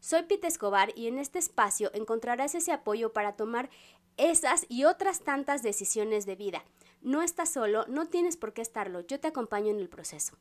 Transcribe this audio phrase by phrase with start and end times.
[0.00, 3.68] Soy Pete Escobar y en este espacio encontrarás ese apoyo para tomar
[4.16, 6.64] esas y otras tantas decisiones de vida.
[7.02, 10.38] No estás solo, no tienes por qué estarlo, yo te acompaño en el proceso.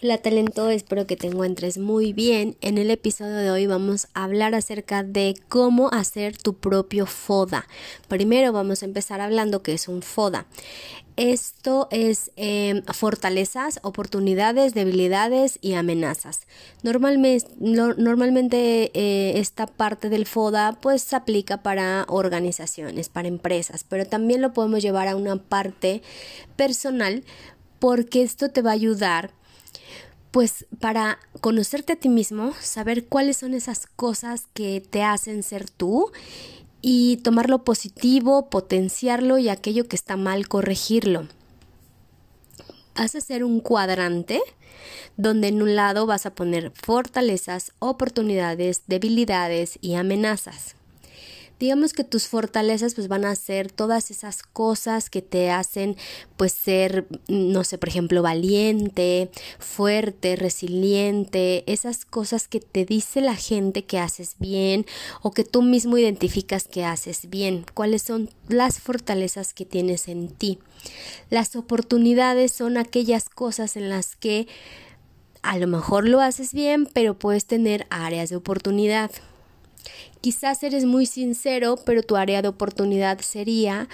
[0.00, 2.56] Hola talento, espero que te encuentres muy bien.
[2.60, 7.66] En el episodio de hoy vamos a hablar acerca de cómo hacer tu propio FODA.
[8.06, 10.46] Primero vamos a empezar hablando que es un FODA.
[11.16, 16.42] Esto es em, fortalezas, oportunidades, debilidades y amenazas.
[16.84, 24.42] Normalmente, eh, esta parte del FODA pues se aplica para organizaciones, para empresas, pero también
[24.42, 26.02] lo podemos llevar a una parte
[26.54, 27.24] personal
[27.80, 29.32] porque esto te va a ayudar
[30.30, 35.68] pues para conocerte a ti mismo, saber cuáles son esas cosas que te hacen ser
[35.68, 36.10] tú
[36.80, 41.26] y tomar lo positivo, potenciarlo y aquello que está mal, corregirlo.
[42.94, 44.40] Vas a hacer un cuadrante
[45.16, 50.77] donde en un lado vas a poner fortalezas, oportunidades, debilidades y amenazas
[51.58, 55.96] digamos que tus fortalezas pues van a ser todas esas cosas que te hacen
[56.36, 63.36] pues ser, no sé, por ejemplo, valiente, fuerte, resiliente, esas cosas que te dice la
[63.36, 64.86] gente que haces bien
[65.22, 70.28] o que tú mismo identificas que haces bien, cuáles son las fortalezas que tienes en
[70.28, 70.58] ti.
[71.30, 74.46] Las oportunidades son aquellas cosas en las que
[75.42, 79.10] a lo mejor lo haces bien, pero puedes tener áreas de oportunidad.
[80.20, 83.88] Quizás eres muy sincero, pero tu área de oportunidad sería,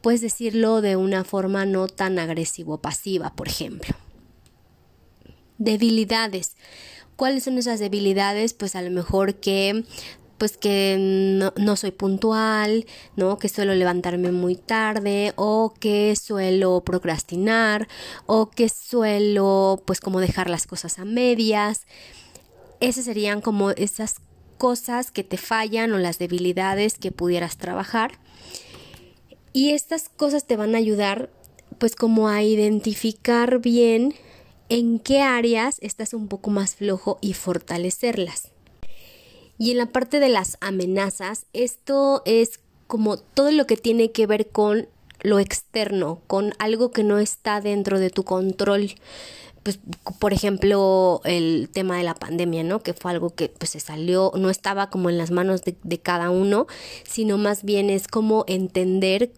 [0.00, 3.94] pues decirlo de una forma no tan agresivo-pasiva, por ejemplo.
[5.58, 6.56] Debilidades.
[7.16, 8.52] ¿Cuáles son esas debilidades?
[8.54, 9.84] Pues a lo mejor que
[10.42, 12.84] pues que no, soy puntual,
[13.14, 13.38] ¿no?
[13.38, 17.86] Que suelo levantarme muy tarde o que suelo procrastinar
[18.26, 21.86] o que suelo pues como dejar las cosas a medias.
[22.80, 24.16] Esas serían como esas
[24.62, 28.12] cosas que te fallan o las debilidades que pudieras trabajar.
[29.52, 31.30] Y estas cosas te van a ayudar
[31.78, 34.14] pues como a identificar bien
[34.68, 38.52] en qué áreas estás un poco más flojo y fortalecerlas.
[39.58, 44.28] Y en la parte de las amenazas, esto es como todo lo que tiene que
[44.28, 44.86] ver con
[45.22, 48.94] lo externo, con algo que no está dentro de tu control
[49.62, 49.80] pues,
[50.18, 52.80] por ejemplo, el tema de la pandemia, ¿no?
[52.80, 55.98] Que fue algo que pues se salió, no estaba como en las manos de, de
[55.98, 56.66] cada uno,
[57.04, 59.32] sino más bien es como entender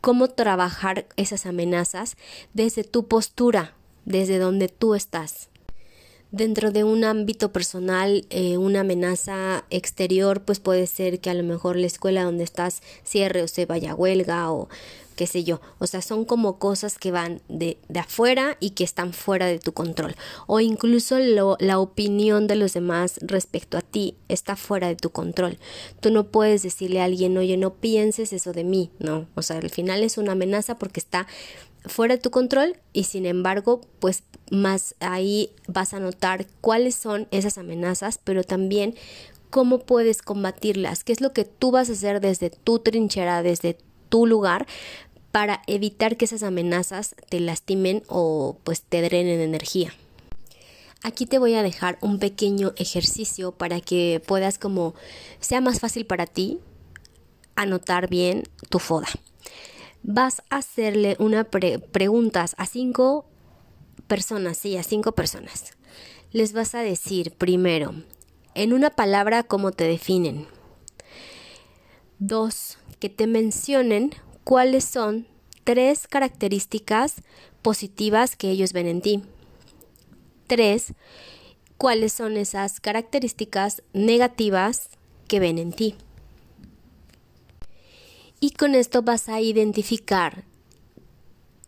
[0.00, 2.16] cómo trabajar esas amenazas
[2.54, 3.74] desde tu postura,
[4.04, 5.48] desde donde tú estás.
[6.30, 11.42] Dentro de un ámbito personal, eh, una amenaza exterior, pues puede ser que a lo
[11.42, 14.68] mejor la escuela donde estás cierre o se vaya a huelga o
[15.16, 15.60] qué sé yo.
[15.78, 19.58] O sea, son como cosas que van de, de afuera y que están fuera de
[19.58, 20.14] tu control.
[20.46, 25.58] O incluso la opinión de los demás respecto a ti está fuera de tu control.
[26.00, 28.90] Tú no puedes decirle a alguien, oye, no pienses eso de mí.
[28.98, 31.26] No, o sea, al final es una amenaza porque está
[31.86, 37.26] fuera de tu control y sin embargo, pues más ahí vas a notar cuáles son
[37.30, 38.94] esas amenazas, pero también
[39.50, 43.78] cómo puedes combatirlas, qué es lo que tú vas a hacer desde tu trinchera, desde
[44.08, 44.66] tu lugar
[45.36, 49.92] para evitar que esas amenazas te lastimen o pues te drenen energía.
[51.02, 54.94] Aquí te voy a dejar un pequeño ejercicio para que puedas como
[55.38, 56.58] sea más fácil para ti
[57.54, 59.08] anotar bien tu foda.
[60.02, 63.26] Vas a hacerle una preguntas a cinco
[64.06, 65.74] personas, sí, a cinco personas.
[66.32, 67.92] Les vas a decir primero,
[68.54, 70.46] en una palabra, cómo te definen.
[72.18, 74.14] Dos, que te mencionen
[74.46, 75.26] cuáles son
[75.64, 77.16] tres características
[77.62, 79.24] positivas que ellos ven en ti.
[80.46, 80.94] Tres,
[81.76, 84.90] cuáles son esas características negativas
[85.26, 85.96] que ven en ti.
[88.38, 90.44] Y con esto vas a identificar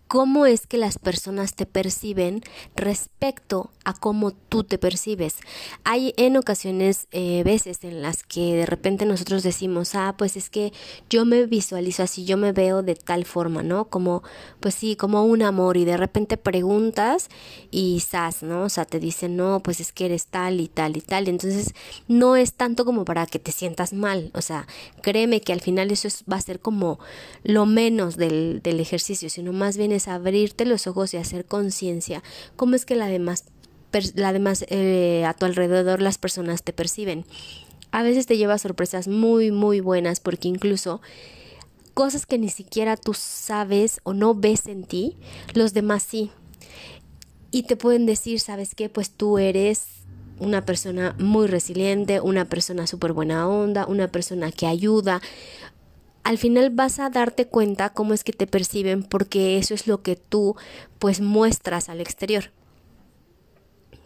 [0.08, 2.42] cómo es que las personas te perciben
[2.74, 5.36] respecto a cómo tú te percibes.
[5.84, 10.50] Hay en ocasiones, eh, veces en las que de repente nosotros decimos, ah, pues es
[10.50, 10.72] que
[11.10, 13.84] yo me visualizo así, yo me veo de tal forma, ¿no?
[13.86, 14.22] Como,
[14.60, 17.28] pues sí, como un amor y de repente preguntas
[17.70, 18.62] y sas, ¿no?
[18.62, 21.28] O sea, te dicen, no, pues es que eres tal y tal y tal.
[21.28, 21.74] Entonces,
[22.08, 24.66] no es tanto como para que te sientas mal, o sea,
[25.02, 26.98] créeme que al final eso va a ser como
[27.42, 32.22] lo menos del, del ejercicio, sino más bien abrirte los ojos y hacer conciencia
[32.54, 33.44] cómo es que la demás,
[34.14, 37.24] la demás eh, a tu alrededor las personas te perciben.
[37.90, 41.00] A veces te lleva sorpresas muy, muy buenas porque incluso
[41.94, 45.16] cosas que ni siquiera tú sabes o no ves en ti,
[45.54, 46.30] los demás sí.
[47.50, 48.88] Y te pueden decir, ¿sabes qué?
[48.88, 49.86] Pues tú eres
[50.38, 55.20] una persona muy resiliente, una persona súper buena onda, una persona que ayuda,
[56.28, 60.02] al final vas a darte cuenta cómo es que te perciben porque eso es lo
[60.02, 60.56] que tú
[60.98, 62.50] pues muestras al exterior.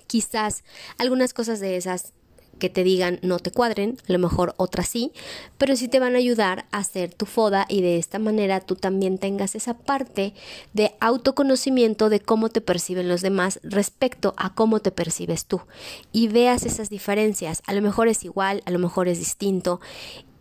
[0.07, 0.63] Quizás
[0.99, 2.13] algunas cosas de esas
[2.61, 5.11] que te digan no te cuadren, a lo mejor otras sí,
[5.59, 8.77] pero sí te van a ayudar a hacer tu foda y de esta manera tú
[8.77, 10.33] también tengas esa parte
[10.75, 15.63] de autoconocimiento de cómo te perciben los demás respecto a cómo te percibes tú.
[16.13, 19.81] Y veas esas diferencias, a lo mejor es igual, a lo mejor es distinto.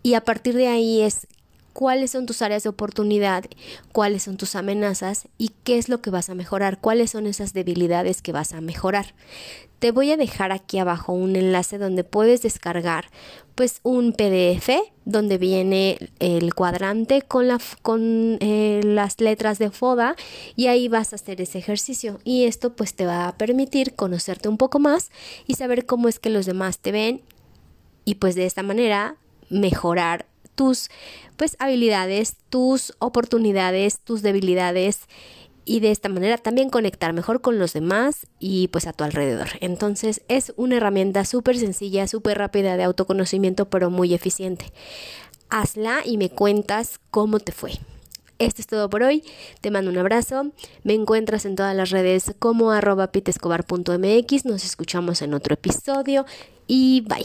[0.04, 1.28] Y a partir de ahí es
[1.74, 3.46] cuáles son tus áreas de oportunidad,
[3.92, 7.54] cuáles son tus amenazas y qué es lo que vas a mejorar, cuáles son esas
[7.54, 9.14] debilidades que vas a mejorar.
[9.80, 13.06] Te voy a dejar aquí abajo un enlace donde puedes descargar
[13.56, 14.70] pues un PDF
[15.06, 20.16] donde viene el cuadrante con, eh, las letras de FODA
[20.56, 24.50] y ahí vas a hacer ese ejercicio y esto pues te va a permitir conocerte
[24.50, 25.12] un poco más
[25.48, 27.22] y saber cómo es que los demás te ven
[28.06, 29.16] y pues de esta manera
[29.50, 30.26] mejorar
[30.56, 30.90] tus
[31.38, 35.08] pues habilidades, tus oportunidades, tus debilidades
[35.66, 39.50] y de esta manera también conectar mejor con los demás y pues a tu alrededor.
[39.60, 44.72] Entonces es una herramienta súper sencilla, súper rápida de autoconocimiento, pero muy eficiente.
[45.50, 47.74] Hazla y me cuentas cómo te fue.
[48.40, 49.24] Esto es todo por hoy.
[49.62, 50.52] Te mando un abrazo.
[50.84, 54.46] Me encuentras en todas las redes como arroba pitescobar.mx.
[54.46, 56.26] Nos escuchamos en otro episodio
[56.66, 57.24] y bye.